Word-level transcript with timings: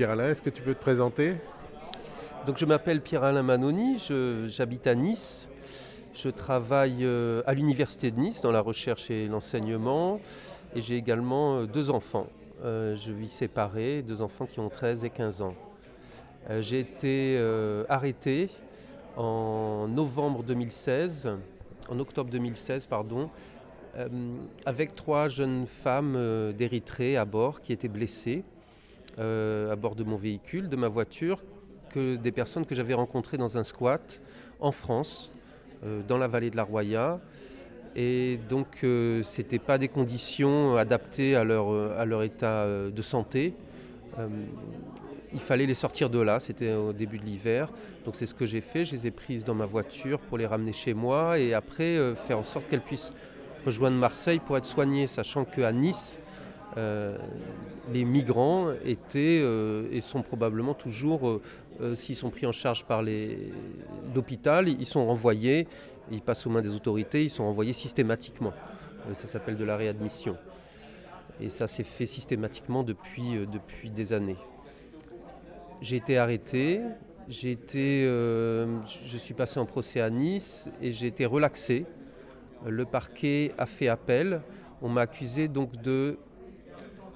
Pierre-Alain, 0.00 0.30
est-ce 0.30 0.40
que 0.40 0.48
tu 0.48 0.62
peux 0.62 0.72
te 0.72 0.80
présenter? 0.80 1.34
Donc 2.46 2.56
je 2.56 2.64
m'appelle 2.64 3.02
Pierre-Alain 3.02 3.42
Manoni, 3.42 4.02
j'habite 4.46 4.86
à 4.86 4.94
Nice. 4.94 5.46
Je 6.14 6.30
travaille 6.30 7.04
euh, 7.04 7.42
à 7.44 7.52
l'Université 7.52 8.10
de 8.10 8.18
Nice 8.18 8.40
dans 8.40 8.50
la 8.50 8.62
recherche 8.62 9.10
et 9.10 9.28
l'enseignement 9.28 10.18
et 10.74 10.80
j'ai 10.80 10.96
également 10.96 11.58
euh, 11.58 11.66
deux 11.66 11.90
enfants. 11.90 12.28
Euh, 12.64 12.96
je 12.96 13.12
vis 13.12 13.28
séparé, 13.28 14.00
deux 14.00 14.22
enfants 14.22 14.46
qui 14.46 14.58
ont 14.58 14.70
13 14.70 15.04
et 15.04 15.10
15 15.10 15.42
ans. 15.42 15.54
J'ai 16.60 16.80
été 16.80 17.38
arrêté 17.90 18.48
en 19.18 19.86
novembre 19.86 20.42
2016, 20.42 21.28
en 21.90 21.98
octobre 21.98 22.30
2016, 22.30 22.86
pardon, 22.86 23.28
avec 24.64 24.94
trois 24.94 25.28
jeunes 25.28 25.66
femmes 25.66 26.54
d'Érythrée 26.56 27.18
à 27.18 27.26
bord 27.26 27.60
qui 27.60 27.74
étaient 27.74 27.86
blessées 27.86 28.44
à 29.18 29.76
bord 29.76 29.94
de 29.94 30.04
mon 30.04 30.16
véhicule, 30.16 30.68
de 30.68 30.76
ma 30.76 30.88
voiture, 30.88 31.42
que 31.90 32.16
des 32.16 32.32
personnes 32.32 32.64
que 32.64 32.74
j'avais 32.74 32.94
rencontrées 32.94 33.36
dans 33.36 33.58
un 33.58 33.64
squat 33.64 34.20
en 34.60 34.72
France 34.72 35.30
euh, 35.84 36.02
dans 36.06 36.18
la 36.18 36.28
vallée 36.28 36.50
de 36.50 36.56
la 36.56 36.62
Roya. 36.62 37.20
Et 37.96 38.38
donc, 38.48 38.66
euh, 38.84 39.22
ce 39.22 39.40
n'était 39.40 39.58
pas 39.58 39.78
des 39.78 39.88
conditions 39.88 40.76
adaptées 40.76 41.34
à 41.34 41.44
leur, 41.44 41.72
euh, 41.72 41.98
à 41.98 42.04
leur 42.04 42.22
état 42.22 42.66
de 42.66 43.02
santé. 43.02 43.54
il 45.32 45.40
fallait 45.40 45.66
les 45.66 45.74
sortir 45.74 46.10
de 46.10 46.18
là, 46.18 46.40
c'était 46.40 46.74
au 46.74 46.92
début 46.92 47.18
de 47.18 47.24
l'hiver. 47.24 47.70
Donc, 48.04 48.16
c'est 48.16 48.26
ce 48.26 48.34
que 48.34 48.46
j'ai 48.46 48.60
fait. 48.60 48.84
Je 48.84 48.92
les 48.92 49.06
ai 49.06 49.10
prises 49.10 49.44
dans 49.44 49.54
ma 49.54 49.66
voiture 49.66 50.18
pour 50.18 50.36
les 50.36 50.46
ramener 50.46 50.72
chez 50.72 50.92
moi 50.92 51.38
et 51.38 51.54
après 51.54 52.14
faire 52.26 52.38
en 52.38 52.44
sorte 52.44 52.68
qu'elles 52.68 52.82
puissent 52.82 53.12
rejoindre 53.64 53.96
Marseille 53.96 54.40
pour 54.40 54.58
être 54.58 54.66
soignées, 54.66 55.06
sachant 55.06 55.44
qu'à 55.44 55.72
Nice, 55.72 56.18
les 56.76 58.04
migrants 58.04 58.72
étaient 58.84 59.42
et 59.90 60.00
sont 60.00 60.22
probablement 60.22 60.74
toujours 60.74 61.40
euh, 61.80 61.94
s'ils 61.94 62.16
sont 62.16 62.30
pris 62.30 62.46
en 62.46 62.52
charge 62.52 62.84
par 62.84 63.02
l'hôpital, 63.02 64.68
ils 64.68 64.86
sont 64.86 65.06
renvoyés, 65.06 65.66
ils 66.10 66.20
passent 66.20 66.46
aux 66.46 66.50
mains 66.50 66.60
des 66.60 66.74
autorités, 66.74 67.24
ils 67.24 67.30
sont 67.30 67.44
renvoyés 67.44 67.72
systématiquement. 67.72 68.52
Euh, 69.08 69.14
ça 69.14 69.26
s'appelle 69.26 69.56
de 69.56 69.64
la 69.64 69.76
réadmission. 69.76 70.36
Et 71.40 71.48
ça 71.48 71.66
s'est 71.66 71.84
fait 71.84 72.06
systématiquement 72.06 72.82
depuis, 72.82 73.36
euh, 73.36 73.46
depuis 73.46 73.88
des 73.88 74.12
années. 74.12 74.36
J'ai 75.80 75.96
été 75.96 76.18
arrêté, 76.18 76.82
été, 77.42 78.02
je 78.04 79.16
suis 79.16 79.32
passé 79.32 79.58
en 79.58 79.64
procès 79.64 80.02
à 80.02 80.10
Nice 80.10 80.68
et 80.82 80.92
j'ai 80.92 81.06
été 81.06 81.24
relaxé. 81.24 81.86
Le 82.66 82.84
parquet 82.84 83.54
a 83.56 83.64
fait 83.64 83.88
appel. 83.88 84.42
On 84.82 84.90
m'a 84.90 85.02
accusé 85.02 85.48
donc 85.48 85.80
de 85.80 86.18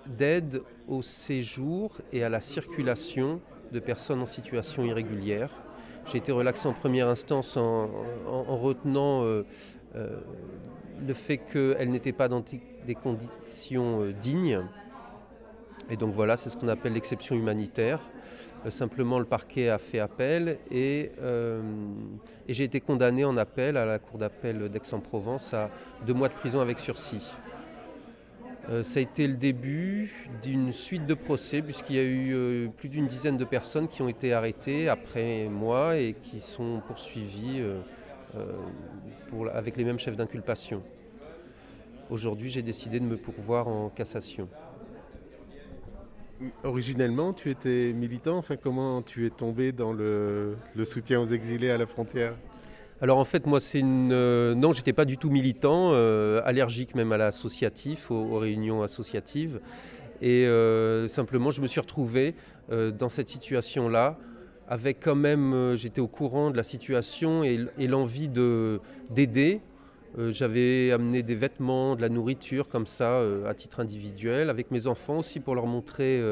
d'aide 0.06 0.62
au 0.88 1.02
séjour 1.02 1.98
et 2.12 2.24
à 2.24 2.28
la 2.28 2.40
circulation 2.40 3.40
de 3.72 3.80
personnes 3.80 4.20
en 4.20 4.26
situation 4.26 4.84
irrégulière. 4.84 5.50
J'ai 6.06 6.18
été 6.18 6.32
relaxé 6.32 6.68
en 6.68 6.74
première 6.74 7.08
instance 7.08 7.56
en, 7.56 7.88
retenant 8.26 9.24
euh, 9.24 9.44
euh, 9.96 10.20
le 11.06 11.14
fait 11.14 11.38
qu'elles 11.38 11.90
n'étaient 11.90 12.12
pas 12.12 12.28
dans 12.28 12.44
des 12.86 12.94
conditions 12.94 14.02
euh, 14.02 14.12
dignes. 14.12 14.60
Et 15.90 15.96
donc 15.96 16.14
voilà, 16.14 16.36
c'est 16.36 16.50
ce 16.50 16.56
qu'on 16.56 16.68
appelle 16.68 16.92
l'exception 16.92 17.36
humanitaire. 17.36 18.00
simplement, 18.68 19.18
le 19.18 19.24
parquet 19.24 19.68
a 19.68 19.78
fait 19.78 19.98
appel 19.98 20.58
et, 20.70 21.10
et 22.48 22.54
j'ai 22.54 22.64
été 22.64 22.80
condamné 22.80 23.22
en 23.26 23.36
appel 23.36 23.76
à 23.76 23.84
la 23.84 23.98
cour 23.98 24.18
d'appel 24.18 24.70
d'Aix-en-Provence 24.70 25.52
à 25.52 25.68
deux 26.06 26.14
mois 26.14 26.28
de 26.28 26.34
prison 26.34 26.60
avec 26.60 26.78
sursis. 26.80 27.34
Euh, 28.70 28.82
ça 28.82 28.98
a 28.98 29.02
été 29.02 29.26
le 29.26 29.34
début 29.34 30.28
d'une 30.42 30.72
suite 30.72 31.04
de 31.06 31.14
procès, 31.14 31.60
puisqu'il 31.60 31.96
y 31.96 31.98
a 31.98 32.02
eu 32.02 32.34
euh, 32.34 32.68
plus 32.68 32.88
d'une 32.88 33.06
dizaine 33.06 33.36
de 33.36 33.44
personnes 33.44 33.88
qui 33.88 34.00
ont 34.00 34.08
été 34.08 34.32
arrêtées 34.32 34.88
après 34.88 35.48
moi 35.50 35.98
et 35.98 36.14
qui 36.14 36.40
sont 36.40 36.80
poursuivies 36.86 37.60
euh, 37.60 37.82
avec 39.52 39.76
les 39.76 39.84
mêmes 39.84 39.98
chefs 39.98 40.16
d'inculpation. 40.16 40.82
Aujourd'hui, 42.10 42.50
j'ai 42.50 42.62
décidé 42.62 43.00
de 43.00 43.04
me 43.04 43.16
pourvoir 43.16 43.68
en 43.68 43.90
cassation. 43.90 44.48
Originellement, 46.62 47.32
tu 47.32 47.50
étais 47.50 47.92
militant. 47.92 48.38
Enfin, 48.38 48.56
comment 48.56 49.02
tu 49.02 49.26
es 49.26 49.30
tombé 49.30 49.72
dans 49.72 49.92
le 49.92 50.56
soutien 50.84 51.20
aux 51.20 51.26
exilés 51.26 51.70
à 51.70 51.78
la 51.78 51.86
frontière? 51.86 52.34
Alors 53.04 53.18
en 53.18 53.24
fait, 53.26 53.44
moi, 53.44 53.60
c'est 53.60 53.80
une. 53.80 54.12
Euh, 54.14 54.54
non, 54.54 54.72
j'étais 54.72 54.94
pas 54.94 55.04
du 55.04 55.18
tout 55.18 55.28
militant, 55.28 55.90
euh, 55.92 56.40
allergique 56.46 56.94
même 56.94 57.12
à 57.12 57.18
l'associatif, 57.18 58.10
aux, 58.10 58.38
réunions 58.38 58.82
associatives. 58.82 59.60
Et 60.22 60.46
euh, 60.46 61.06
simplement, 61.06 61.50
je 61.50 61.60
me 61.60 61.66
suis 61.66 61.80
retrouvé 61.80 62.34
dans 62.70 63.10
cette 63.10 63.28
situation-là, 63.28 64.16
avec 64.68 65.00
quand 65.00 65.16
même. 65.16 65.74
J'étais 65.74 66.00
au 66.00 66.08
courant 66.08 66.50
de 66.50 66.56
la 66.56 66.62
situation 66.62 67.44
et, 67.44 67.58
l'envie 67.86 68.30
d'aider. 69.10 69.60
J'avais 70.16 70.90
amené 70.90 71.22
des 71.22 71.34
vêtements, 71.34 71.96
de 71.96 72.00
la 72.00 72.08
nourriture 72.08 72.70
comme 72.70 72.86
ça, 72.86 73.20
à 73.46 73.52
titre 73.52 73.80
individuel, 73.80 74.48
avec 74.48 74.70
mes 74.70 74.86
enfants 74.86 75.18
aussi 75.18 75.40
pour 75.40 75.54
leur 75.54 75.66
montrer 75.66 76.22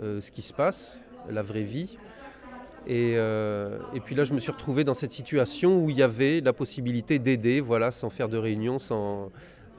ce 0.00 0.30
qui 0.32 0.42
se 0.42 0.52
passe, 0.52 1.00
la 1.30 1.42
vraie 1.42 1.62
vie. 1.62 1.96
Euh, 2.88 3.78
et, 3.94 4.00
puis 4.00 4.14
là, 4.14 4.24
je 4.24 4.32
me 4.32 4.38
suis 4.38 4.52
retrouvé 4.52 4.84
dans 4.84 4.94
cette 4.94 5.12
situation 5.12 5.82
où 5.82 5.90
il 5.90 5.96
y 5.96 6.02
avait 6.02 6.40
la 6.40 6.52
possibilité 6.52 7.18
d'aider, 7.18 7.60
voilà, 7.60 7.90
sans 7.90 8.10
faire 8.10 8.28
de 8.28 8.36
réunion, 8.36 8.78
sans 8.78 9.30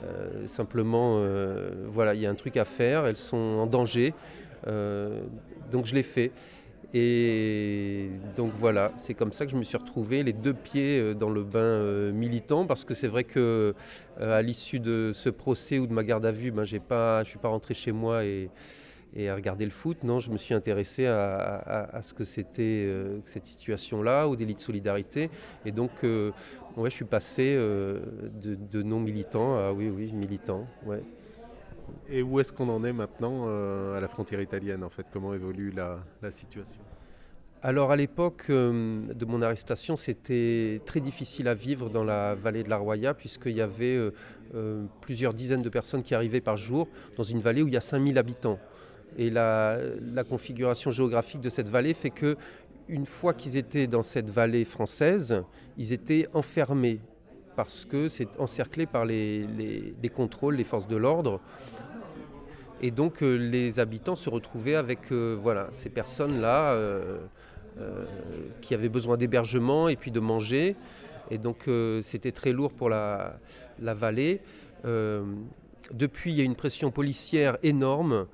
euh, 0.03 0.47
simplement, 0.47 1.17
euh, 1.17 1.71
voilà, 1.89 2.13
il 2.15 2.21
y 2.21 2.25
a 2.25 2.29
un 2.29 2.35
truc 2.35 2.57
à 2.57 2.65
faire, 2.65 3.05
elles 3.05 3.17
sont 3.17 3.37
en 3.37 3.67
danger, 3.67 4.13
donc 5.71 5.85
je 5.85 5.95
l'ai 5.95 6.03
fait. 6.03 6.31
Et 6.95 8.09
donc 8.37 8.51
voilà, 8.59 8.91
c'est 8.97 9.15
comme 9.15 9.33
ça 9.33 9.45
que 9.45 9.51
je 9.51 9.57
me 9.57 9.63
suis 9.63 9.77
retrouvé 9.77 10.21
les 10.21 10.31
deux 10.31 10.53
pieds 10.53 11.15
dans 11.15 11.29
le 11.29 11.43
bain 11.43 12.11
militant, 12.11 12.65
parce 12.67 12.85
que 12.85 12.93
c'est 12.93 13.07
vrai 13.07 13.23
que 13.23 13.73
à 14.19 14.41
l'issue 14.43 14.79
de 14.79 15.11
ce 15.11 15.29
procès 15.29 15.79
ou 15.79 15.87
de 15.87 15.93
ma 15.93 16.03
garde 16.03 16.25
à 16.25 16.31
vue, 16.31 16.51
ben, 16.51 16.65
j'ai 16.65 16.79
pas, 16.79 17.23
je 17.23 17.29
suis 17.29 17.39
pas 17.39 17.47
rentré 17.47 17.73
chez 17.73 17.91
moi 17.91 18.23
et 18.23 18.49
et 19.16 19.29
à 19.29 19.35
regarder 19.35 19.66
le 19.66 19.72
foot. 19.72 20.03
Non, 20.03 20.19
je 20.19 20.31
me 20.31 20.38
suis 20.38 20.53
intéressé 20.53 21.06
à, 21.06 22.00
ce 22.01 22.13
que 22.13 22.24
c'était 22.24 22.85
euh, 22.88 23.19
cette 23.25 23.46
situation-là, 23.46 24.28
au 24.28 24.35
délit 24.35 24.56
de 24.56 24.59
solidarité. 24.59 25.29
Et 25.66 25.72
donc, 25.72 25.91
euh, 26.03 26.31
ouais, 26.78 26.90
je 26.90 26.96
suis 26.96 27.06
passé 27.06 27.53
euh, 27.56 28.00
de, 28.41 28.81
non-militant 28.81 29.57
à 29.57 29.72
oui, 29.72 29.90
oui, 29.90 30.12
militant. 30.12 30.68
Ouais. 30.85 31.03
Et 32.09 32.22
où 32.22 32.40
est-ce 32.40 32.51
qu'on 32.51 32.69
en 32.69 32.84
est 32.84 32.94
maintenant 32.94 33.47
à 33.47 34.00
la 34.00 34.07
frontière 34.07 34.41
italienne, 34.41 34.84
en 34.84 34.90
fait? 34.90 35.06
Comment 35.12 35.34
évolue 35.34 35.72
la, 35.72 36.00
la 36.22 36.31
situation? 36.31 36.80
Alors 37.62 37.91
à 37.91 37.95
l'époque 37.95 38.50
de 38.50 39.25
mon 39.25 39.41
arrestation, 39.41 39.95
c'était 39.95 40.81
très 40.85 41.00
difficile 41.00 41.47
à 41.47 41.53
vivre 41.53 41.90
dans 41.90 42.03
la 42.03 42.35
vallée 42.35 42.63
de 42.63 42.69
la 42.69 42.75
Roya, 42.75 43.13
puisqu'il 43.13 43.56
y 43.56 43.62
avait 43.62 43.97
plusieurs 45.00 45.34
dizaines 45.34 45.62
de 45.62 45.69
personnes 45.69 46.03
qui 46.03 46.13
arrivaient 46.13 46.41
par 46.41 46.57
jour 46.57 46.90
dans 47.16 47.24
une 47.24 47.40
vallée 47.40 47.62
où 47.62 47.68
il 47.68 47.74
y 47.74 47.78
a 47.78 47.81
5000 47.81 48.18
habitants. 48.18 48.59
Et 49.18 49.29
la, 49.29 49.78
configuration 50.28 50.91
géographique 50.91 51.41
de 51.41 51.50
cette 51.50 51.69
vallée 51.69 51.94
fait 51.94 52.09
que 52.09 52.38
une 52.88 53.06
fois 53.06 53.34
qu'ils 53.34 53.57
étaient 53.57 53.88
dans 53.88 54.03
cette 54.03 54.29
vallée 54.29 54.66
française, 54.66 55.44
ils 55.78 55.94
étaient 55.94 56.28
enfermés 56.34 57.00
parce 57.56 57.85
que 57.85 58.07
c'est 58.07 58.28
encerclé 58.40 58.85
par 58.85 59.06
les, 59.06 59.94
contrôles, 60.13 60.56
les 60.56 60.63
forces 60.63 60.88
de 60.88 60.96
l'ordre. 60.96 61.40
Et 62.81 62.91
donc 62.91 63.24
euh, 63.24 63.35
les 63.35 63.79
habitants 63.79 64.16
se 64.16 64.29
retrouvaient 64.29 64.75
avec 64.75 65.12
euh, 65.12 65.38
voilà, 65.41 65.69
ces 65.72 65.90
personnes-là 65.90 66.74
euh, 66.74 67.19
qui 68.59 68.74
avaient 68.74 68.90
besoin 68.90 69.16
d'hébergement 69.16 69.88
et 69.88 69.95
puis 69.95 70.12
de 70.12 70.19
manger. 70.19 70.75
Et 71.31 71.38
donc 71.38 71.69
c'était 72.01 72.34
très 72.34 72.51
lourd 72.51 72.74
pour 72.74 72.90
la, 72.90 73.40
vallée. 73.80 74.41
depuis, 74.84 76.31
il 76.31 76.38
y 76.38 76.41
a 76.41 76.44
une 76.44 76.56
pression 76.56 76.91
policière 76.91 77.57
énorme 77.63 78.28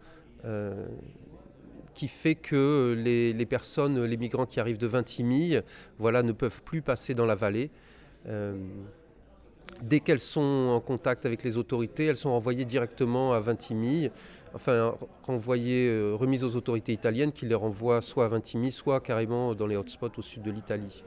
qui 2.00 2.08
fait 2.08 2.36
que 2.36 2.96
les, 2.98 3.46
personnes, 3.46 4.02
les 4.06 4.16
migrants 4.16 4.46
qui 4.46 4.62
arrivent 4.62 4.78
de 4.78 4.88
Vintimille, 4.88 5.64
voilà, 5.98 6.24
ne 6.24 6.32
peuvent 6.32 6.64
plus 6.64 6.82
passer 6.82 7.14
dans 7.14 7.26
la 7.26 7.36
vallée. 7.36 7.72
Euh, 8.28 8.58
dès 9.82 10.00
qu'elles 10.00 10.22
sont 10.22 10.72
en 10.74 10.80
contact 10.80 11.26
avec 11.26 11.44
les 11.44 11.58
autorités, 11.58 12.06
elles 12.06 12.16
sont 12.16 12.32
renvoyées 12.32 12.64
directement 12.64 13.34
à 13.34 13.42
Vintimille, 13.42 14.12
enfin 14.54 14.96
renvoyées, 15.24 15.90
euh, 15.90 16.16
remises 16.16 16.46
aux 16.46 16.56
autorités 16.56 16.94
italiennes 16.94 17.34
qui 17.34 17.46
les 17.46 17.56
renvoient 17.56 18.02
soit 18.02 18.24
à 18.24 18.28
Vintimille, 18.30 18.72
soit 18.72 19.02
carrément 19.02 19.54
dans 19.54 19.68
les 19.68 19.76
hotspots 19.76 20.18
au 20.18 20.22
sud 20.22 20.42
de 20.42 20.52
l'Italie. 20.52 21.04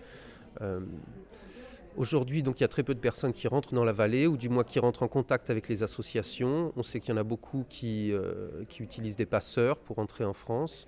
Aujourd'hui, 1.98 2.42
donc, 2.42 2.58
il 2.58 2.62
y 2.62 2.64
a 2.64 2.68
très 2.68 2.82
peu 2.82 2.94
de 2.94 3.00
personnes 3.00 3.32
qui 3.32 3.48
rentrent 3.48 3.74
dans 3.74 3.84
la 3.84 3.92
vallée, 3.92 4.26
ou 4.26 4.38
du 4.38 4.48
moins 4.48 4.64
qui 4.64 4.78
rentrent 4.78 5.02
en 5.02 5.08
contact 5.08 5.50
avec 5.50 5.68
les 5.68 5.82
associations. 5.82 6.72
On 6.76 6.82
sait 6.82 7.00
qu'il 7.00 7.10
y 7.10 7.12
en 7.14 7.20
a 7.20 7.24
beaucoup 7.24 7.66
qui, 7.68 8.12
euh, 8.12 8.64
utilisent 8.80 9.16
des 9.16 9.26
passeurs 9.26 9.76
pour 9.76 9.98
entrer 9.98 10.24
en 10.24 10.32
France. 10.32 10.86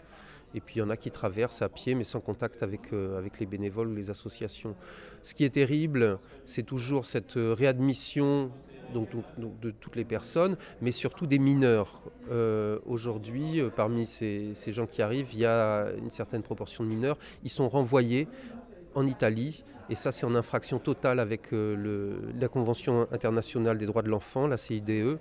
Et 0.55 0.61
puis 0.61 0.77
il 0.77 0.79
y 0.79 0.83
en 0.83 0.89
a 0.89 0.97
qui 0.97 1.11
traversent 1.11 1.63
à 1.63 1.69
pied, 1.69 1.95
mais 1.95 2.05
sans 2.05 2.21
contact 2.21 2.63
avec, 2.63 2.93
euh, 2.93 3.19
avec 3.19 3.39
les 3.41 3.47
bénévoles 3.47 3.89
ou 3.89 3.95
les 3.95 4.11
associations. 4.11 4.77
Ce 5.23 5.35
qui 5.35 5.45
est 5.45 5.51
terrible, 5.51 6.19
c'est 6.47 6.63
toujours 6.63 7.07
cette 7.07 7.35
réadmission 7.35 8.51
donc, 8.95 9.09
de 9.61 9.71
toutes 9.73 9.97
les 9.97 10.05
personnes, 10.05 10.57
mais 10.81 10.93
surtout 10.93 11.27
des 11.27 11.39
mineurs. 11.39 12.03
Aujourd'hui, 12.87 13.61
parmi 13.75 14.07
ces, 14.07 14.55
gens 14.69 14.87
qui 14.87 15.03
arrivent, 15.03 15.33
il 15.33 15.41
y 15.41 15.47
a 15.47 15.89
une 15.99 16.11
certaine 16.11 16.43
proportion 16.43 16.85
de 16.85 16.89
mineurs. 16.89 17.19
Ils 17.43 17.51
sont 17.51 17.69
renvoyés 17.69 18.29
en 18.95 19.07
Italie, 19.07 19.65
et 19.91 19.95
ça 19.95 20.13
c'est 20.13 20.27
en 20.27 20.35
infraction 20.35 20.79
totale 20.79 21.21
avec 21.21 21.51
la 21.53 22.49
Convention 22.49 23.07
internationale 23.13 23.79
des 23.79 23.87
droits 23.87 24.03
de 24.03 24.09
l'enfant, 24.09 24.47
la 24.47 24.57
CIDE. 24.57 25.19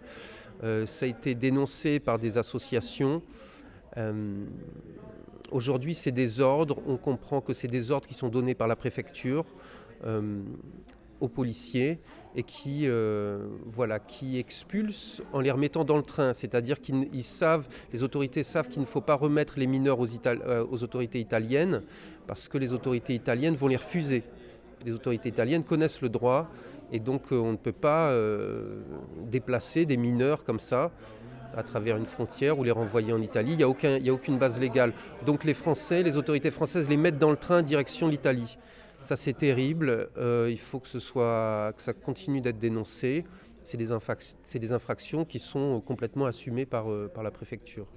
ça 0.61 1.05
a 1.05 1.07
été 1.07 1.35
dénoncé 1.35 1.99
par 1.99 2.19
des 2.19 2.37
associations. 2.37 3.21
Aujourd'hui, 5.53 5.93
c'est 5.93 6.11
des 6.11 6.41
ordres. 6.41 6.81
On 6.87 6.97
comprend 6.97 7.39
que 7.39 7.53
c'est 7.53 7.67
des 7.67 7.91
ordres 7.91 8.07
qui 8.07 8.15
sont 8.15 8.29
donnés 8.29 8.55
par 8.55 8.67
la 8.67 8.75
préfecture 8.75 9.45
euh, 10.03 10.41
aux 11.19 11.27
policiers 11.27 11.99
et 12.35 12.43
qui, 12.43 12.87
euh, 12.87 13.45
voilà, 13.67 13.99
qui 13.99 14.39
expulsent 14.39 15.21
en 15.31 15.39
les 15.39 15.51
remettant 15.51 15.85
dans 15.85 15.95
le 15.95 16.03
train. 16.03 16.33
C'est-à-dire 16.33 16.81
qu'ils 16.81 17.23
savent, 17.23 17.67
les 17.93 18.03
autorités 18.03 18.41
savent 18.41 18.67
qu'il 18.67 18.81
ne 18.81 18.87
faut 18.87 18.99
pas 18.99 19.13
remettre 19.13 19.59
les 19.59 19.67
mineurs 19.67 19.99
euh, 20.01 20.65
aux, 20.69 20.83
autorités 20.83 21.19
italiennes 21.19 21.83
parce 22.27 22.47
que 22.47 22.57
les 22.57 22.73
autorités 22.73 23.13
italiennes 23.13 23.55
vont 23.55 23.67
les 23.67 23.75
refuser. 23.75 24.23
Les 24.85 24.93
autorités 24.93 25.29
italiennes 25.29 25.63
connaissent 25.63 26.01
le 26.01 26.09
droit 26.09 26.49
et 26.91 26.99
donc 26.99 27.31
on 27.31 27.51
ne 27.51 27.57
peut 27.57 27.71
pas 27.71 28.13
déplacer 29.29 29.85
des 29.85 29.97
mineurs 29.97 30.43
comme 30.43 30.59
ça 30.59 30.91
à 31.55 31.63
travers 31.63 31.97
une 31.97 32.05
frontière 32.05 32.57
ou 32.59 32.63
les 32.63 32.71
renvoyer 32.71 33.13
en 33.13 33.21
Italie. 33.21 33.51
Il 33.51 33.57
n'y 33.57 33.63
a, 33.63 33.69
aucun, 33.69 33.99
a 34.03 34.09
aucune 34.11 34.37
base 34.37 34.59
légale. 34.59 34.93
Donc 35.25 35.43
les 35.43 35.53
Français, 35.53 36.03
les 36.03 36.17
autorités 36.17 36.51
françaises 36.51 36.89
les 36.89 36.97
mettent 36.97 37.19
dans 37.19 37.31
le 37.31 37.37
train 37.37 37.61
direction 37.61 38.07
l'Italie. 38.07 38.57
Ça 39.01 39.15
c'est 39.15 39.33
terrible. 39.33 40.09
Euh, 40.17 40.47
il 40.49 40.59
faut 40.59 40.79
que, 40.79 40.87
ce 40.87 40.99
ça 40.99 41.93
continue 41.93 42.41
d'être 42.41 42.57
dénoncé. 42.57 43.25
C'est 43.63 43.77
des, 43.77 43.87
des, 44.59 44.71
infractions 44.73 45.23
qui 45.23 45.39
sont 45.39 45.81
complètement 45.81 46.25
assumées 46.25 46.67
euh, 46.73 47.07
par 47.07 47.23
la 47.23 47.31
préfecture. 47.31 47.87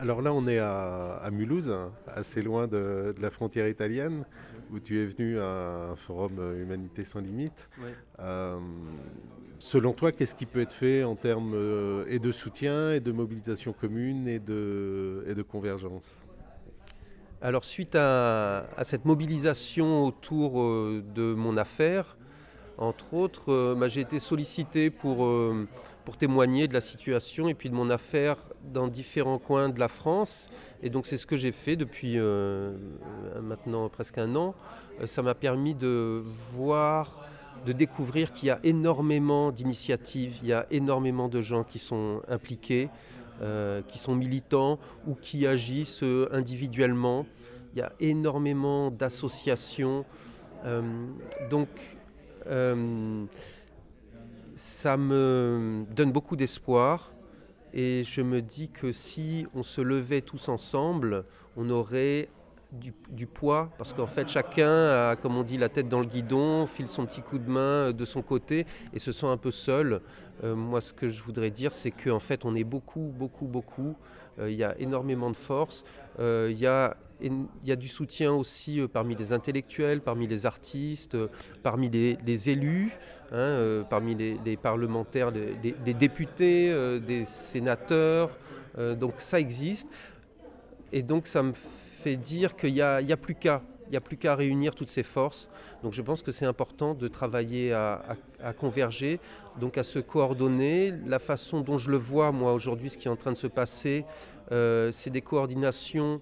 Alors 0.00 0.22
là, 0.22 0.32
on 0.32 0.46
est 0.48 0.58
à, 0.58 1.28
Mulhouse, 1.30 1.70
assez 2.06 2.40
loin 2.40 2.66
de, 2.66 3.14
la 3.20 3.30
frontière 3.30 3.68
italienne, 3.68 4.24
où 4.72 4.80
tu 4.80 4.98
es 4.98 5.04
venu 5.04 5.38
à 5.38 5.90
un 5.92 5.96
forum 5.96 6.40
Humanité 6.58 7.04
sans 7.04 7.20
limite. 7.20 7.68
Euh, 8.18 8.58
selon 9.58 9.92
toi, 9.92 10.10
qu'est-ce 10.10 10.34
qui 10.34 10.46
peut 10.46 10.62
être 10.62 10.72
fait 10.72 11.04
en 11.04 11.16
termes 11.16 11.52
euh, 11.54 12.06
et 12.08 12.18
de 12.18 12.32
soutien, 12.32 12.92
et 12.92 13.00
de 13.00 13.12
mobilisation 13.12 13.74
commune, 13.74 14.26
et 14.26 14.38
de, 14.38 15.22
et 15.26 15.34
de 15.34 15.42
convergence? 15.42 16.10
Alors 17.42 17.64
suite 17.64 17.94
à, 17.94 18.68
cette 18.84 19.04
mobilisation 19.04 20.06
autour 20.06 20.62
euh, 20.62 21.04
de 21.14 21.34
mon 21.34 21.58
affaire, 21.58 22.16
entre 22.80 23.14
autres, 23.14 23.74
bah, 23.74 23.88
j'ai 23.88 24.00
été 24.00 24.18
sollicité 24.18 24.90
pour 24.90 25.26
pour 26.04 26.16
témoigner 26.16 26.68
de 26.68 26.74
la 26.74 26.80
situation 26.80 27.48
et 27.48 27.54
puis 27.54 27.70
de 27.70 27.74
mon 27.74 27.90
affaire 27.90 28.36
dans 28.72 28.88
différents 28.88 29.38
coins 29.38 29.68
de 29.68 29.78
la 29.78 29.88
France. 29.88 30.48
Et 30.82 30.90
donc 30.90 31.06
c'est 31.06 31.16
ce 31.16 31.26
que 31.26 31.36
j'ai 31.36 31.52
fait 31.52 31.76
depuis 31.76 32.18
euh, 32.18 32.76
maintenant 33.42 33.88
presque 33.88 34.18
un 34.18 34.34
an. 34.34 34.54
Euh, 35.00 35.06
ça 35.06 35.22
m'a 35.22 35.34
permis 35.34 35.74
de 35.74 36.22
voir, 36.52 37.28
de 37.66 37.72
découvrir 37.72 38.32
qu'il 38.32 38.48
y 38.48 38.50
a 38.50 38.60
énormément 38.62 39.52
d'initiatives, 39.52 40.38
il 40.42 40.48
y 40.48 40.52
a 40.52 40.66
énormément 40.70 41.28
de 41.28 41.40
gens 41.40 41.64
qui 41.64 41.78
sont 41.78 42.22
impliqués, 42.28 42.88
euh, 43.42 43.82
qui 43.86 43.98
sont 43.98 44.14
militants 44.14 44.78
ou 45.06 45.14
qui 45.14 45.46
agissent 45.46 46.04
individuellement. 46.32 47.26
Il 47.74 47.78
y 47.78 47.82
a 47.82 47.92
énormément 48.00 48.90
d'associations. 48.90 50.04
donc 51.50 51.68
ça 54.56 54.96
me 54.96 55.84
donne 55.94 56.12
beaucoup 56.12 56.36
d'espoir 56.36 57.12
et 57.72 58.02
je 58.04 58.20
me 58.20 58.42
dis 58.42 58.68
que 58.68 58.92
si 58.92 59.46
on 59.54 59.62
se 59.62 59.80
levait 59.80 60.22
tous 60.22 60.48
ensemble, 60.48 61.24
on 61.56 61.70
aurait 61.70 62.28
du, 62.72 63.26
poids, 63.26 63.70
parce 63.78 63.92
qu'en 63.92 64.06
fait 64.06 64.28
chacun 64.28 65.10
a, 65.10 65.16
comme 65.16 65.36
on 65.36 65.42
dit, 65.42 65.58
la 65.58 65.68
tête 65.68 65.88
dans 65.88 66.00
le 66.00 66.06
guidon, 66.06 66.66
file 66.66 66.88
son 66.88 67.06
petit 67.06 67.20
coup 67.20 67.38
de 67.38 67.50
main 67.50 67.92
de 67.92 68.04
son 68.04 68.22
côté 68.22 68.66
et 68.92 68.98
se 68.98 69.12
sent 69.12 69.26
un 69.26 69.36
peu 69.36 69.50
seul. 69.50 70.00
Euh, 70.42 70.54
moi, 70.54 70.80
ce 70.80 70.92
que 70.92 71.08
je 71.08 71.22
voudrais 71.22 71.50
dire, 71.50 71.72
c'est 71.72 71.90
qu'en 71.90 72.20
fait, 72.20 72.44
on 72.44 72.54
est 72.54 72.64
beaucoup, 72.64 73.12
beaucoup, 73.14 73.46
beaucoup. 73.46 73.96
Euh, 74.38 74.50
il 74.50 74.56
y 74.56 74.64
a 74.64 74.78
énormément 74.78 75.30
de 75.30 75.36
force. 75.36 75.84
Euh, 76.18 76.48
il 76.50 76.58
y 76.58 76.66
a 76.66 76.96
y 77.66 77.70
a 77.70 77.76
du 77.76 77.88
soutien 77.88 78.32
aussi 78.32 78.80
parmi 78.90 79.14
les 79.14 79.34
intellectuels, 79.34 80.00
parmi 80.00 80.26
les 80.26 80.46
artistes, 80.46 81.18
parmi 81.62 81.90
les, 81.90 82.48
élus, 82.48 82.92
hein, 83.30 83.84
parmi 83.90 84.14
les, 84.14 84.56
parlementaires, 84.56 85.30
des 85.30 85.92
députés, 85.92 86.72
des 87.06 87.26
sénateurs. 87.26 88.30
donc 88.98 89.16
ça 89.18 89.38
existe. 89.38 89.90
Et 90.92 91.02
donc 91.02 91.26
ça 91.26 91.42
me 91.42 91.52
dire 92.08 92.56
qu'il 92.56 92.74
n'y 92.74 92.82
a, 92.82 93.16
plus 93.16 93.34
qu'à. 93.34 93.62
Il 93.90 93.96
a 93.96 94.00
plus 94.00 94.16
qu'à 94.16 94.36
réunir 94.36 94.76
toutes 94.76 94.88
ces 94.88 95.02
forces. 95.02 95.48
Donc 95.82 95.94
je 95.94 96.02
pense 96.02 96.22
que 96.22 96.30
c'est 96.30 96.46
important 96.46 96.94
de 96.94 97.08
travailler 97.08 97.72
à, 97.72 98.16
converger, 98.56 99.18
donc 99.58 99.78
à 99.78 99.82
se 99.82 99.98
coordonner. 99.98 100.94
La 101.06 101.18
façon 101.18 101.60
dont 101.60 101.76
je 101.76 101.90
le 101.90 101.96
vois, 101.96 102.30
moi, 102.30 102.52
aujourd'hui, 102.52 102.90
ce 102.90 102.98
qui 102.98 103.08
est 103.08 103.10
en 103.10 103.16
train 103.16 103.32
de 103.32 103.36
se 103.36 103.48
passer, 103.48 104.04
euh, 104.52 104.92
c'est 104.92 105.10
des 105.10 105.22
coordinations 105.22 106.20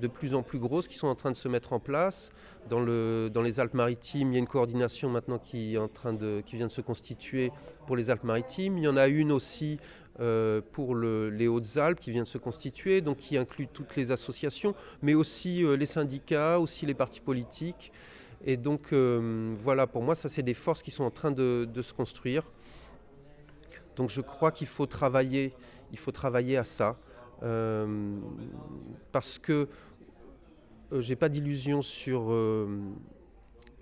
de 0.00 0.06
plus 0.06 0.34
en 0.34 0.42
plus 0.42 0.58
grosses 0.58 0.88
qui 0.88 0.96
sont 0.96 1.08
en 1.08 1.14
train 1.14 1.30
de 1.30 1.36
se 1.36 1.48
mettre 1.48 1.72
en 1.72 1.80
place. 1.80 2.30
Dans, 2.68 2.80
le, 2.80 3.30
dans 3.32 3.42
les 3.42 3.60
Alpes-Maritimes, 3.60 4.30
il 4.30 4.34
y 4.34 4.36
a 4.36 4.38
une 4.38 4.46
coordination 4.46 5.08
maintenant 5.08 5.38
qui, 5.38 5.74
est 5.74 5.78
en 5.78 5.88
train 5.88 6.12
de, 6.12 6.42
qui 6.44 6.56
vient 6.56 6.66
de 6.66 6.72
se 6.72 6.82
constituer 6.82 7.50
pour 7.86 7.96
les 7.96 8.10
Alpes-Maritimes. 8.10 8.78
Il 8.78 8.84
y 8.84 8.88
en 8.88 8.96
a 8.96 9.08
une 9.08 9.32
aussi 9.32 9.78
euh, 10.20 10.60
pour 10.72 10.96
les 10.96 11.46
Hautes-Alpes 11.46 12.00
qui 12.00 12.10
vient 12.10 12.24
de 12.24 12.28
se 12.28 12.38
constituer, 12.38 13.00
donc 13.00 13.18
qui 13.18 13.36
inclut 13.36 13.68
toutes 13.68 13.94
les 13.94 14.10
associations, 14.10 14.74
mais 15.00 15.14
aussi 15.14 15.62
euh, 15.62 15.76
les 15.76 15.86
syndicats, 15.86 16.58
aussi 16.58 16.86
les 16.86 16.94
partis 16.94 17.20
politiques. 17.20 17.92
Et 18.44 18.56
donc 18.56 18.92
euh, 18.92 19.54
voilà, 19.62 19.86
pour 19.86 20.02
moi, 20.02 20.16
ça 20.16 20.28
c'est 20.28 20.42
des 20.42 20.54
forces 20.54 20.82
qui 20.82 20.90
sont 20.90 21.04
en 21.04 21.12
train 21.12 21.30
de, 21.30 21.68
se 21.82 21.92
construire. 21.92 22.50
Donc 23.94 24.10
je 24.10 24.20
crois 24.20 24.50
qu'il 24.50 24.66
faut 24.66 24.86
travailler, 24.86 25.54
il 25.92 25.98
faut 25.98 26.12
travailler 26.12 26.56
à 26.56 26.64
ça, 26.64 26.96
parce 29.12 29.38
que 29.38 29.68
j'ai 30.98 31.14
pas 31.14 31.28
d'illusion 31.28 31.80
sur 31.80 32.32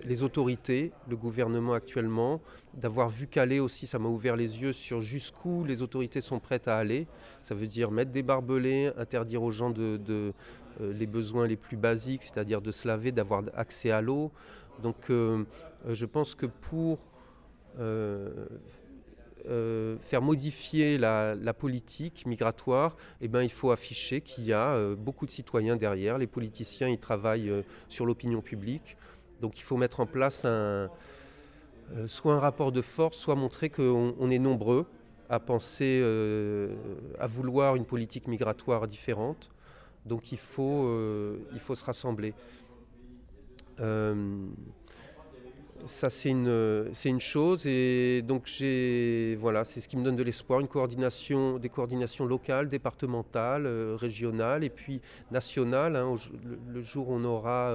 les 0.07 0.23
autorités, 0.23 0.93
le 1.11 1.17
gouvernement 1.17 1.75
actuellement, 1.75 2.41
d'avoir 2.75 3.09
vu 3.09 3.27
qu'aller 3.27 3.59
aussi, 3.59 3.87
ça 3.87 3.99
m'a 3.99 4.09
ouvert 4.09 4.37
les 4.37 4.63
yeux 4.63 4.73
sur 4.73 5.01
jusqu'où 5.01 5.65
les 5.65 5.83
autorités 5.83 6.21
sont 6.21 6.39
prêtes 6.39 6.69
à 6.69 6.77
aller. 6.77 7.09
Ça 7.43 7.55
veut 7.55 7.67
dire 7.67 7.91
mettre 7.91 8.13
des 8.13 8.23
barbelés, 8.23 8.93
interdire 8.97 9.43
aux 9.43 9.51
gens 9.51 9.71
de, 9.71 10.01
euh, 10.09 10.93
les 10.93 11.07
besoins 11.07 11.47
les 11.47 11.57
plus 11.57 11.77
basiques, 11.77 12.23
c'est-à-dire 12.23 12.61
de 12.61 12.71
se 12.71 12.87
laver, 12.87 13.11
d'avoir 13.11 13.43
accès 13.55 13.91
à 13.91 14.01
l'eau. 14.01 14.31
Donc 14.83 15.11
euh, 15.11 15.45
euh, 15.87 15.95
je 15.95 16.07
pense 16.07 16.35
que 16.35 16.47
pour 16.47 16.99
faire 20.09 20.23
modifier 20.23 20.99
la, 20.99 21.53
politique 21.53 22.27
migratoire, 22.27 22.97
eh 23.21 23.29
ben, 23.29 23.43
il 23.43 23.51
faut 23.51 23.71
afficher 23.71 24.21
qu'il 24.21 24.45
y 24.45 24.53
a 24.53 24.95
beaucoup 24.95 25.27
de 25.27 25.31
citoyens 25.31 25.77
derrière. 25.77 26.17
Les 26.17 26.27
politiciens, 26.27 26.89
ils 26.89 26.99
travaillent 26.99 27.53
sur 27.89 28.07
l'opinion 28.07 28.41
publique. 28.41 28.97
Donc 29.41 29.59
il 29.59 29.63
faut 29.63 29.77
mettre 29.77 30.01
en 30.01 30.07
place 30.07 30.47
euh, 31.95 32.09
soit 32.09 32.35
un 32.35 32.41
rapport 32.41 32.73
de 32.73 32.83
force, 32.83 33.17
soit 33.17 33.37
montrer 33.37 33.71
qu'on 33.71 34.31
est 34.31 34.39
nombreux 34.39 34.87
à 35.29 35.39
penser, 35.41 36.01
euh, 36.03 36.75
à 37.19 37.27
vouloir 37.27 37.77
une 37.77 37.85
politique 37.85 38.27
migratoire 38.27 38.89
différente. 38.89 39.51
Donc 40.05 40.33
il 40.33 40.39
faut, 40.39 40.87
euh, 40.87 41.37
il 41.53 41.61
faut 41.61 41.75
se 41.75 41.85
rassembler. 41.85 42.35
ça 45.85 46.11
c'est 46.11 46.31
une, 46.31 46.89
c'est 46.93 47.09
une 47.09 47.21
chose 47.21 47.67
et 47.67 48.23
donc 48.23 48.47
j'ai 48.47 49.37
voilà 49.39 49.63
c'est 49.63 49.81
ce 49.81 49.89
qui 49.89 49.97
me 49.97 50.03
donne 50.03 50.17
de 50.17 50.23
l'espoir 50.23 50.59
une 50.59 50.67
coordination 50.67 51.59
des 51.59 51.69
coordinations 51.69 52.25
locales 52.25 52.69
départementales 52.69 53.67
régionales 53.95 54.65
et 54.65 54.71
puis 54.71 55.01
nationales 55.31 55.95
hein, 55.95 56.15
le, 56.73 56.81
jour 56.81 57.11
où 57.11 57.15
on 57.15 57.25
aura 57.25 57.71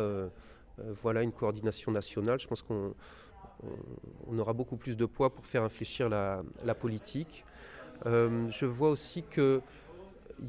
voilà 1.01 1.21
une 1.21 1.31
coordination 1.31 1.91
nationale. 1.91 2.39
Je 2.39 2.47
pense 2.47 2.61
qu'on 2.61 2.93
aura 4.37 4.53
beaucoup 4.53 4.77
plus 4.77 4.97
de 4.97 5.05
poids 5.05 5.33
pour 5.33 5.45
faire 5.45 5.63
infléchir 5.63 6.09
la, 6.09 6.43
politique. 6.79 7.45
Euh, 8.05 8.47
je 8.49 8.65
vois 8.65 8.89
aussi 8.89 9.23
qu'il 9.23 9.61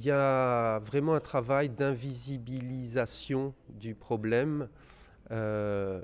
y 0.00 0.10
a 0.10 0.78
vraiment 0.80 1.14
un 1.14 1.20
travail 1.20 1.68
d'invisibilisation 1.70 3.54
du 3.68 3.94
problème. 3.94 4.68
Euh, 5.30 6.02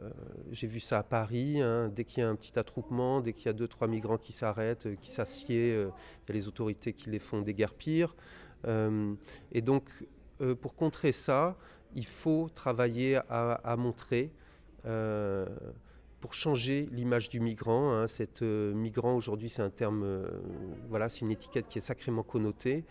j'ai 0.52 0.66
vu 0.66 0.80
ça 0.80 0.98
à 0.98 1.02
Paris, 1.02 1.60
hein. 1.60 1.90
dès 1.94 2.04
qu'il 2.04 2.22
y 2.22 2.26
a 2.26 2.28
un 2.28 2.36
petit 2.36 2.58
attroupement, 2.58 3.20
dès 3.20 3.32
qu'il 3.32 3.46
y 3.46 3.48
a 3.48 3.52
deux, 3.52 3.68
trois 3.68 3.88
migrants 3.88 4.16
qui 4.16 4.32
s'arrêtent, 4.32 4.88
qui 5.00 5.10
s'assiedent, 5.10 5.90
il 5.90 6.28
y 6.28 6.32
a 6.32 6.34
les 6.34 6.48
autorités 6.48 6.92
qui 6.92 7.10
les 7.10 7.18
font 7.18 7.42
déguerpir. 7.42 8.14
et 8.66 9.60
donc, 9.62 9.84
pour 10.60 10.74
contrer 10.74 11.12
ça, 11.12 11.56
il 11.94 12.06
faut 12.06 12.48
travailler 12.54 13.20
à, 13.28 13.76
montrer 13.76 14.30
euh, 14.86 15.46
pour 16.20 16.34
changer 16.34 16.88
l'image 16.92 17.28
du 17.28 17.40
migrant. 17.40 17.92
Hein. 17.92 18.08
Cette 18.08 18.42
migrant 18.42 19.14
aujourd'hui, 19.14 19.48
c'est 19.48 19.62
un 19.62 19.70
terme, 19.70 20.24
voilà, 20.88 21.08
c'est 21.08 21.24
une 21.24 21.30
étiquette 21.30 21.68
qui 21.68 21.78
est 21.78 21.82
sacrément 21.82 22.22
connotée. 22.22 22.84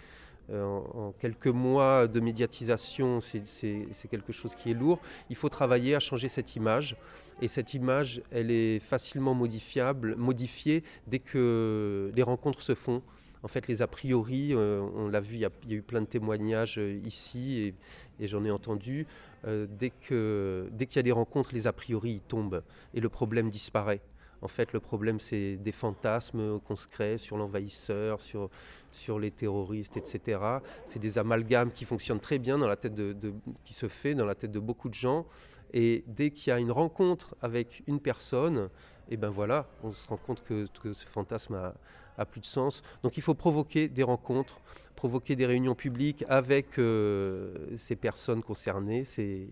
En, 0.53 1.13
quelques 1.19 1.47
mois 1.47 2.07
de 2.07 2.21
médiatisation, 2.21 3.19
c'est 3.21 4.07
quelque 4.09 4.31
chose 4.31 4.55
qui 4.55 4.71
est 4.71 4.73
lourd. 4.73 4.99
Il 5.29 5.35
faut 5.35 5.49
travailler 5.49 5.95
à 5.95 5.99
changer 5.99 6.29
cette 6.29 6.55
image. 6.55 6.95
Et 7.41 7.47
cette 7.47 7.73
image, 7.73 8.21
elle 8.31 8.49
est 8.49 8.79
facilement 8.79 9.35
modifiable, 9.35 10.15
modifiée 10.15 10.83
dès 11.05 11.19
que 11.19 12.11
les 12.15 12.23
rencontres 12.23 12.61
se 12.61 12.73
font. 12.73 13.03
En 13.47 13.49
fait, 13.49 13.69
les 13.69 13.81
a 13.81 13.87
priori, 13.87 14.53
euh, 14.53 14.81
on 14.93 15.07
l'a 15.07 15.21
vu, 15.21 15.35
il 15.35 15.39
y, 15.39 15.45
a, 15.45 15.49
eu 15.69 15.81
plein 15.81 16.01
de 16.01 16.05
témoignages 16.05 16.77
euh, 16.79 16.99
ici 17.05 17.73
et, 18.19 18.27
j'en 18.27 18.43
ai 18.43 18.51
entendu. 18.51 19.07
Euh, 19.45 19.65
dès 19.69 19.89
qu'il 19.89 20.67
dès 20.77 20.89
y 20.93 20.99
a 20.99 21.01
des 21.01 21.13
rencontres, 21.13 21.51
les 21.53 21.65
a 21.65 21.71
priori 21.71 22.21
tombent 22.27 22.61
et 22.93 22.99
le 22.99 23.07
problème 23.07 23.49
disparaît. 23.49 24.01
En 24.41 24.49
fait, 24.49 24.73
le 24.73 24.81
problème, 24.81 25.21
c'est 25.21 25.55
des 25.55 25.71
fantasmes 25.71 26.59
qu'on 26.59 26.75
se 26.75 26.89
crée 26.89 27.17
sur 27.17 27.37
l'envahisseur, 27.37 28.19
sur, 28.19 28.49
sur 28.91 29.17
les 29.17 29.31
terroristes, 29.31 29.95
etc. 29.95 30.41
C'est 30.85 30.99
des 30.99 31.17
amalgames 31.17 31.71
qui 31.71 31.85
fonctionnent 31.85 32.19
très 32.19 32.39
bien 32.39 32.57
dans 32.57 32.67
la 32.67 32.75
tête 32.75 32.95
de, 32.95 33.15
qui 33.63 33.73
se 33.73 33.87
fait 33.87 34.13
dans 34.13 34.25
la 34.25 34.35
tête 34.35 34.51
de 34.51 34.59
beaucoup 34.59 34.89
de 34.89 34.93
gens. 34.93 35.25
Et 35.74 36.03
dès 36.07 36.31
qu'il 36.31 36.50
y 36.50 36.53
a 36.53 36.59
une 36.59 36.71
rencontre 36.71 37.36
avec 37.41 37.83
une 37.88 38.00
personne, 38.00 38.69
et 39.09 39.13
eh 39.13 39.17
ben 39.17 39.29
voilà, 39.29 39.67
on 39.83 39.93
se 39.93 40.07
rend 40.07 40.17
compte 40.17 40.43
que, 40.43 40.65
ce 40.93 41.05
fantasme 41.05 41.74
a 42.17 42.25
plus 42.25 42.41
de 42.41 42.45
sens. 42.45 42.81
Donc 43.03 43.17
il 43.17 43.24
faut 43.24 43.36
provoquer 43.36 43.88
des 43.88 44.03
rencontres, 44.03 44.59
provoquer 44.97 45.36
des 45.38 45.45
réunions 45.45 45.75
publiques 45.75 46.25
avec 46.27 46.77
euh, 46.79 47.53
ces 47.77 47.95
personnes 47.95 48.43
concernées, 48.43 49.05
c'est 49.05 49.47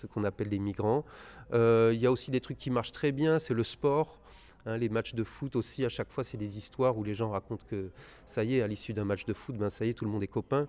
ce 0.00 0.06
qu'on 0.06 0.22
appelle 0.22 0.48
les 0.48 0.60
migrants. 0.60 1.04
Euh, 1.52 1.90
il 1.92 2.00
y 2.00 2.06
a 2.06 2.12
aussi 2.12 2.30
des 2.30 2.40
trucs 2.40 2.58
qui 2.58 2.70
marchent 2.70 2.92
très 2.92 3.10
bien, 3.10 3.40
c'est 3.40 3.54
le 3.54 3.64
sport. 3.64 4.20
Hein, 4.66 4.76
les 4.76 4.88
matchs 4.88 5.14
de 5.14 5.24
foot 5.24 5.56
aussi, 5.56 5.84
à 5.84 5.88
chaque 5.88 6.10
fois, 6.10 6.24
c'est 6.24 6.36
des 6.36 6.58
histoires 6.58 6.96
où 6.98 7.04
les 7.04 7.14
gens 7.14 7.30
racontent 7.30 7.64
que 7.68 7.90
ça 8.26 8.44
y 8.44 8.56
est, 8.56 8.62
à 8.62 8.66
l'issue 8.66 8.92
d'un 8.92 9.04
match 9.04 9.24
de 9.24 9.32
foot, 9.32 9.56
ben, 9.56 9.70
ça 9.70 9.84
y 9.84 9.90
est, 9.90 9.94
tout 9.94 10.04
le 10.04 10.10
monde 10.10 10.22
est 10.22 10.28
copain. 10.28 10.68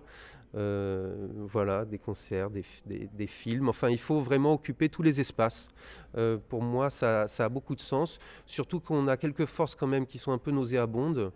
Euh, 0.54 1.28
voilà, 1.50 1.86
des 1.86 1.98
concerts, 1.98 2.50
des, 2.50 3.26
films. 3.26 3.68
Enfin, 3.68 3.88
il 3.88 3.98
faut 3.98 4.20
vraiment 4.20 4.52
occuper 4.52 4.88
tous 4.88 5.02
les 5.02 5.20
espaces. 5.20 5.68
Euh, 6.16 6.36
pour 6.48 6.62
moi, 6.62 6.90
ça, 6.90 7.26
a 7.38 7.48
beaucoup 7.48 7.74
de 7.74 7.80
sens. 7.80 8.18
Surtout 8.44 8.80
qu'on 8.80 9.08
a 9.08 9.16
quelques 9.16 9.46
forces 9.46 9.74
quand 9.74 9.86
même 9.86 10.06
qui 10.06 10.18
sont 10.18 10.32
un 10.32 10.38
peu 10.38 10.50
nauséabondes, 10.50 11.32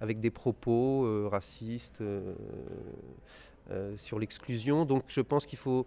avec 0.00 0.20
des 0.20 0.30
propos 0.30 1.04
euh, 1.04 1.28
racistes. 1.30 2.02
sur 3.96 4.18
l'exclusion. 4.20 4.84
Donc 4.84 5.04
je 5.08 5.20
pense 5.20 5.44
qu'il 5.44 5.58
faut 5.58 5.86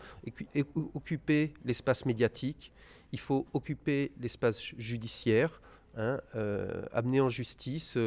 occuper 0.93 1.53
l'espace 1.63 2.05
médiatique, 2.05 2.73
il 3.13 3.19
faut 3.19 3.45
occuper 3.53 4.11
l'espace 4.19 4.59
judiciaire, 4.77 5.61
hein, 5.97 6.19
amener 6.93 7.21
en 7.21 7.29
justice 7.29 7.97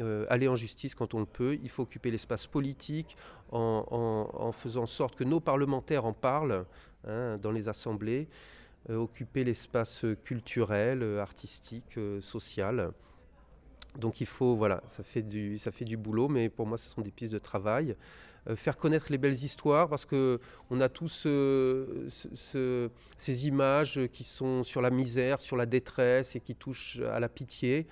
euh, 0.00 0.24
aller 0.30 0.46
en 0.46 0.54
justice 0.54 0.94
quand 0.94 1.14
on 1.14 1.20
le 1.20 1.26
peut. 1.26 1.58
Il 1.62 1.68
faut 1.68 1.82
occuper 1.82 2.10
l'espace 2.10 2.46
politique 2.46 3.16
en, 3.50 4.52
faisant 4.52 4.82
en 4.82 4.86
sorte 4.86 5.16
que 5.16 5.24
nos 5.24 5.40
parlementaires 5.40 6.04
en 6.04 6.12
parlent 6.12 6.64
hein, 7.06 7.38
dans 7.38 7.50
les 7.50 7.68
assemblées. 7.68 8.28
Euh, 8.88 8.96
occuper 8.96 9.44
l'espace 9.44 10.06
culturel, 10.24 11.18
artistique, 11.18 11.98
euh, 11.98 12.20
social. 12.20 12.92
Donc 13.98 14.20
il 14.20 14.26
faut, 14.26 14.54
voilà, 14.54 14.82
ça 14.88 15.02
fait, 15.02 15.22
du, 15.22 15.58
ça 15.58 15.70
fait 15.70 15.84
du 15.84 15.96
boulot, 15.96 16.28
mais 16.28 16.48
pour 16.48 16.66
moi, 16.66 16.78
ce 16.78 16.88
sont 16.88 17.02
des 17.02 17.10
pistes 17.10 17.32
de 17.32 17.38
travail. 17.38 17.96
Faire 18.54 18.76
connaître 18.76 19.06
les 19.10 19.18
belles 19.18 19.32
histoires, 19.44 19.88
parce 19.88 20.06
qu'on 20.06 20.80
a 20.80 20.88
tous 20.88 21.26
ces 23.18 23.46
images 23.46 24.00
qui 24.12 24.24
sont 24.24 24.64
sur 24.64 24.80
la 24.80 24.90
misère, 24.90 25.40
sur 25.40 25.56
la 25.56 25.66
détresse 25.66 26.36
et 26.36 26.40
qui 26.40 26.54
touchent 26.54 27.00
à 27.12 27.20
la 27.20 27.28
pitié. 27.28 27.86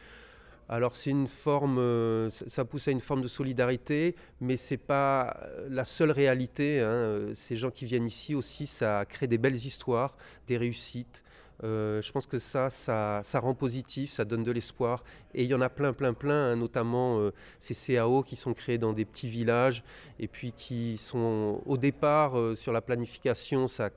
Alors 0.70 0.96
c'est 0.96 1.10
une 1.10 1.28
forme, 1.28 1.78
euh, 1.78 2.28
ça 2.28 2.64
pousse 2.66 2.88
à 2.88 2.90
une 2.90 3.00
forme 3.00 3.22
de 3.22 3.28
solidarité, 3.28 4.14
mais 4.42 4.58
ce 4.58 4.74
n'est 4.74 4.78
pas 4.78 5.34
euh, 5.42 5.66
la 5.70 5.86
seule 5.86 6.10
réalité. 6.10 6.80
Hein. 6.80 7.30
Ces 7.32 7.56
gens 7.56 7.70
qui 7.70 7.86
viennent 7.86 8.06
ici 8.06 8.34
aussi, 8.34 8.66
ça 8.66 9.06
crée 9.08 9.26
des 9.26 9.38
belles 9.38 9.56
histoires, 9.56 10.14
des 10.46 10.58
réussites. 10.58 11.22
Euh, 11.64 12.00
je 12.00 12.12
pense 12.12 12.26
que 12.26 12.38
ça, 12.38 12.70
ça, 12.70 13.40
rend 13.40 13.54
positif, 13.54 14.12
ça 14.12 14.24
donne 14.24 14.44
de 14.44 14.52
l'espoir. 14.52 15.02
Et 15.34 15.44
il 15.44 15.50
y 15.50 15.54
en 15.54 15.60
a 15.60 15.68
plein, 15.68 15.92
plein, 15.92 16.14
plein, 16.14 16.52
hein, 16.52 16.56
notamment 16.56 17.30
ces 17.58 17.74
CAO 17.74 18.22
qui 18.22 18.36
sont 18.36 18.54
créés 18.54 18.78
dans 18.78 18.92
des 18.92 19.04
petits 19.04 19.28
villages 19.28 19.82
et 20.18 20.28
puis 20.28 20.52
qui 20.52 20.96
sont 20.96 21.60
au 21.66 21.76
départ 21.76 22.34
sur 22.54 22.72
la 22.72 22.80
planification, 22.80 23.66
ça, 23.66 23.90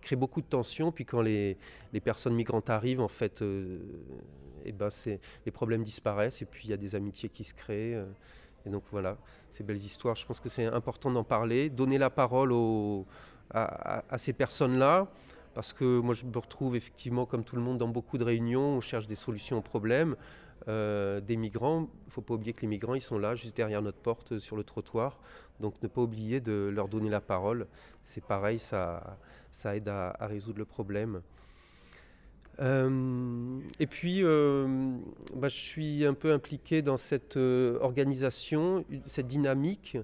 crée 0.00 0.16
beaucoup 0.16 0.40
de 0.40 0.46
tensions. 0.46 0.92
Puis 0.92 1.04
quand 1.04 1.20
les, 1.20 1.56
personnes 2.04 2.34
migrantes 2.34 2.70
arrivent, 2.70 3.00
en 3.00 3.08
fait, 3.08 3.42
et 4.64 4.72
ben 4.72 4.88
les 5.44 5.52
problèmes 5.52 5.82
disparaissent 5.82 6.42
et 6.42 6.46
puis 6.46 6.64
il 6.64 6.70
y 6.70 6.72
a 6.72 6.76
des 6.76 6.94
amitiés 6.94 7.28
qui 7.28 7.44
se 7.44 7.54
créent. 7.54 7.94
Euh, 7.94 8.04
et 8.66 8.70
donc 8.70 8.84
voilà, 8.90 9.18
ces 9.50 9.62
belles 9.62 9.76
histoires, 9.76 10.16
je 10.16 10.24
pense 10.26 10.40
que 10.40 10.48
c'est 10.48 10.64
important 10.64 11.10
d'en 11.10 11.24
parler, 11.24 11.68
donner 11.68 11.98
la 11.98 12.08
parole 12.08 12.54
à, 13.50 14.02
ces 14.16 14.32
personnes-là, 14.32 15.06
parce 15.54 15.72
que 15.72 15.98
moi 16.00 16.14
je 16.14 16.24
me 16.24 16.38
retrouve 16.38 16.76
effectivement 16.76 17.26
comme 17.26 17.44
tout 17.44 17.56
le 17.56 17.62
monde 17.62 17.78
dans 17.78 17.88
beaucoup 17.88 18.18
de 18.18 18.24
réunions, 18.24 18.76
on 18.76 18.80
cherche 18.80 19.06
des 19.06 19.14
solutions 19.14 19.58
aux 19.58 19.62
problèmes. 19.62 20.16
Euh, 20.66 21.20
des 21.20 21.36
migrants, 21.36 21.88
il 22.04 22.06
ne 22.06 22.10
faut 22.10 22.22
pas 22.22 22.34
oublier 22.34 22.54
que 22.54 22.62
les 22.62 22.68
migrants, 22.68 22.94
ils 22.94 23.00
sont 23.00 23.18
là, 23.18 23.34
juste 23.34 23.56
derrière 23.56 23.82
notre 23.82 23.98
porte, 23.98 24.38
sur 24.38 24.56
le 24.56 24.64
trottoir. 24.64 25.20
Donc 25.60 25.74
ne 25.82 25.88
pas 25.88 26.00
oublier 26.00 26.40
de 26.40 26.70
leur 26.74 26.88
donner 26.88 27.10
la 27.10 27.20
parole. 27.20 27.66
C'est 28.02 28.24
pareil, 28.24 28.58
ça, 28.58 29.18
ça 29.50 29.76
aide 29.76 29.88
à 29.88 30.16
résoudre 30.26 30.58
le 30.58 30.64
problème. 30.64 31.20
Euh, 32.60 33.60
et 33.80 33.86
puis, 33.86 34.20
euh, 34.22 34.96
bah, 35.34 35.48
je 35.48 35.56
suis 35.56 36.04
un 36.04 36.14
peu 36.14 36.32
impliqué 36.32 36.82
dans 36.82 36.96
cette 36.96 37.36
euh, 37.36 37.78
organisation, 37.80 38.84
cette 39.06 39.26
dynamique 39.26 39.98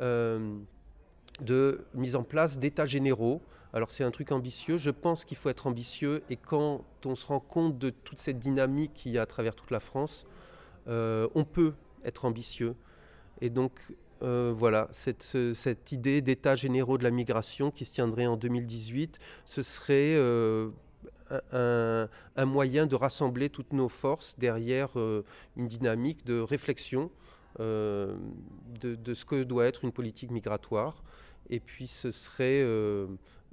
de 0.00 1.80
mise 1.94 2.16
en 2.16 2.22
place 2.22 2.58
d'états 2.58 2.86
généraux. 2.86 3.42
Alors 3.72 3.90
c'est 3.90 4.04
un 4.04 4.10
truc 4.10 4.32
ambitieux, 4.32 4.78
je 4.78 4.90
pense 4.90 5.24
qu'il 5.24 5.36
faut 5.36 5.48
être 5.48 5.66
ambitieux 5.66 6.22
et 6.28 6.36
quand 6.36 6.84
on 7.04 7.14
se 7.14 7.26
rend 7.26 7.40
compte 7.40 7.78
de 7.78 7.90
toute 7.90 8.18
cette 8.18 8.38
dynamique 8.38 8.92
qu'il 8.94 9.12
y 9.12 9.18
a 9.18 9.22
à 9.22 9.26
travers 9.26 9.54
toute 9.54 9.70
la 9.70 9.80
France, 9.80 10.26
on 10.86 11.44
peut 11.44 11.74
être 12.04 12.24
ambitieux. 12.24 12.74
Et 13.40 13.48
donc 13.48 13.72
voilà, 14.20 14.88
cette, 14.90 15.22
cette 15.54 15.92
idée 15.92 16.20
d'états 16.20 16.56
généraux 16.56 16.98
de 16.98 17.04
la 17.04 17.12
migration 17.12 17.70
qui 17.70 17.84
se 17.84 17.94
tiendrait 17.94 18.26
en 18.26 18.36
2018, 18.36 19.20
ce 19.44 19.62
serait 19.62 20.16
un, 21.52 22.08
moyen 22.46 22.86
de 22.86 22.94
rassembler 22.94 23.50
toutes 23.50 23.72
nos 23.72 23.88
forces 23.88 24.36
derrière 24.38 24.98
euh, 24.98 25.24
une 25.56 25.68
dynamique 25.68 26.24
de 26.24 26.40
réflexion 26.40 27.10
euh, 27.60 28.16
de, 28.80 29.14
ce 29.14 29.24
que 29.24 29.42
doit 29.42 29.66
être 29.66 29.84
une 29.84 29.92
politique 29.92 30.30
migratoire. 30.30 31.02
Et 31.48 31.60
puis 31.60 31.86
ce 31.86 32.10
serait 32.10 32.64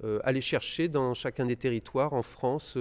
euh, 0.04 0.20
aller 0.24 0.40
chercher 0.40 0.88
dans 0.88 1.14
chacun 1.14 1.46
des 1.46 1.56
territoires 1.56 2.12
en 2.12 2.22
France, 2.22 2.76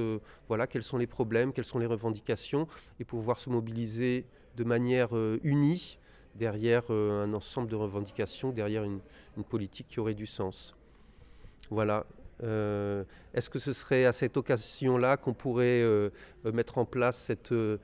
voilà, 0.48 0.68
quels 0.68 0.84
sont 0.84 0.98
les 0.98 1.08
problèmes, 1.08 1.54
quelles 1.54 1.66
sont 1.66 1.80
les 1.80 1.86
revendications, 1.86 2.68
et 3.00 3.04
pouvoir 3.04 3.40
se 3.40 3.50
mobiliser 3.50 4.26
de 4.56 4.64
manière 4.64 5.10
unie 5.44 6.00
derrière 6.36 6.90
un 6.92 7.34
ensemble 7.34 7.68
de 7.68 7.76
revendications, 7.76 8.52
derrière 8.52 8.84
une, 8.84 9.00
une 9.38 9.44
politique 9.44 9.88
qui 9.88 10.00
aurait 10.00 10.14
du 10.14 10.26
sens. 10.26 10.76
Voilà, 11.70 12.06
euh, 12.44 13.04
est-ce 13.34 13.50
que 13.50 13.60
ce 13.60 13.74
serait 13.74 14.06
à 14.06 14.14
cette 14.14 14.38
occasion-là 14.38 15.18
qu'on 15.18 15.34
pourrait 15.34 15.82
euh, 15.82 16.10
mettre 16.46 16.78
en 16.78 16.86
place 16.86 17.18
cette 17.18 17.52
euh, 17.52 17.78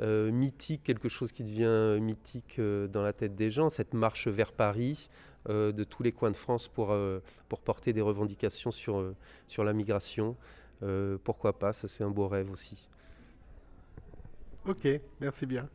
mythique, 0.00 0.82
quelque 0.84 1.08
chose 1.08 1.32
qui 1.32 1.42
devient 1.42 1.98
mythique 2.00 2.60
dans 2.60 3.02
la 3.02 3.12
tête 3.12 3.34
des 3.34 3.50
gens, 3.50 3.68
cette 3.68 3.94
marche 3.94 4.28
vers 4.28 4.52
Paris 4.52 5.08
de 5.48 5.84
tous 5.84 6.02
les 6.02 6.12
coins 6.12 6.30
de 6.30 6.36
France 6.36 6.68
pour, 6.68 6.94
pour 7.48 7.60
porter 7.60 7.92
des 7.92 8.00
revendications 8.00 8.70
sur, 8.70 9.14
sur 9.46 9.64
la 9.64 9.72
migration 9.72 10.36
Pourquoi 11.24 11.58
pas 11.58 11.72
Ça, 11.72 11.88
c'est 11.88 12.04
un 12.04 12.10
beau 12.10 12.28
rêve 12.28 12.50
aussi. 12.50 12.88
Ok, 14.66 14.88
merci 15.20 15.46
bien. 15.46 15.68